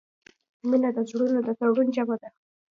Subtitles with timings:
[0.69, 2.29] •مینه د زړونو د تړون جامه ده.